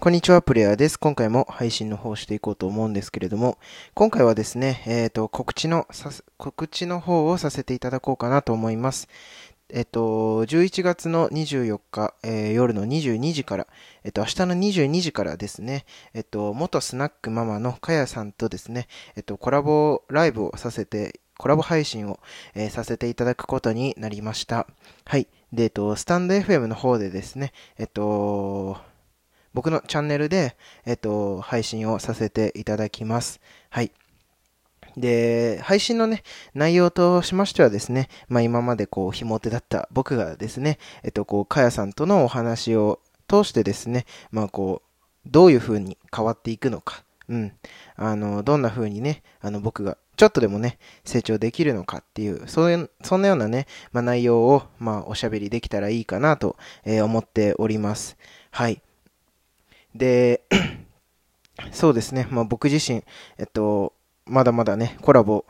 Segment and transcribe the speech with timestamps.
[0.00, 0.98] こんにちは、プレイヤーです。
[0.98, 3.58] 今回も配信の方していこうと思うんですけれども、
[3.94, 5.86] 今回はですね、えっ、ー、と、告知の、
[6.36, 9.08] 告知の方をさせていただこうかなと思います。
[9.70, 13.66] えっと、11月の24日、えー、夜の22時から、
[14.04, 22.20] えっと、明日の22時からですね、えっと、元スナックママのかやさんとですね、えっと、コラボライブをさせて、コラボ配信を、
[22.54, 24.66] えー、させていただくことになりました。
[25.04, 25.26] はい。
[25.52, 28.76] で、えっと、スタンド FM の方でですね、えっと、
[29.54, 33.40] 僕のチャンネルで、えっと、配信をさせていただきます。
[33.70, 33.92] はい。
[34.96, 36.22] で、配信のね、
[36.54, 47.52] 内容としましてはですね、まあ今までこう、ひも手だった僕がですね、えっと、こう、かやさんとのお話を通してですね、まあこう、どういう風に変わっていくのか、うん。
[47.96, 58.16] あの、どんな風にね、あの、僕がちょっとでもね、成長できるのかっていう、そういう、そんなようなね、まあ内容を、まあおしゃべりできたらいいかなと、えー、思っております。
[58.50, 58.80] はい。
[59.94, 60.42] で、
[61.72, 63.02] そうですね、まあ僕自身、
[63.38, 63.92] えっと、
[64.26, 65.44] まだまだね、コラボ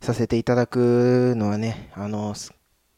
[0.00, 2.34] させていただくのはね、あの、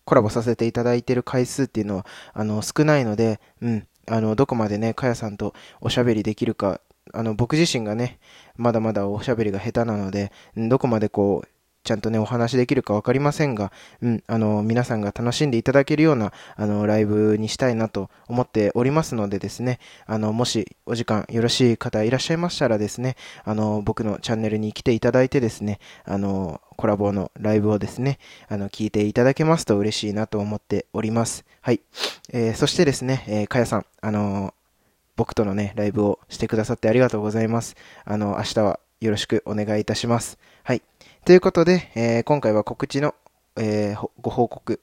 [0.05, 6.81] コラボさせていただいている回数っていうのは、あの、少ないので、うん、あの、どこまでね、かやさんとおしゃべりできるか、
[7.13, 8.19] あの、僕自身がね、
[8.57, 11.49] まだまだおしゃべりが下手なので、どこまでこう、
[11.89, 13.73] ちゃんとね、お話できるかわかりませんが、
[14.03, 31.47] うん、あの、皆さんが楽しんでいただけるような、あの、ライブにしたいなと思っておりますのでですね、あの、もしお時間よろしい方いらっしゃいましたらですね、あの、僕のチャンネルに来ていただいてですね、あの、コラボのライブをですね、あの、聞いていただけますと嬉しいなと思っております。
[31.63, 31.81] はい。
[32.35, 34.53] えー、そしてですね、えー、かやさん、あの
[35.17, 37.77] 僕とのね、ライブをしてくださってありがとうございます。
[38.05, 40.39] あの、明日はよろしくお願いいたします。
[40.65, 40.83] はい。
[41.25, 43.15] ということで、えー、今回は告知の、
[43.57, 44.81] えー、ご報告、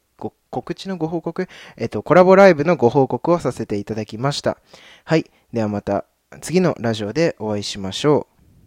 [0.49, 4.57] 告知のご報告、えっ、ー、と、コラボライブのご報告をさせていただきました。
[5.03, 5.29] はい。
[5.51, 6.05] ではまた
[6.41, 8.34] 次のラジオでお会いしましょう。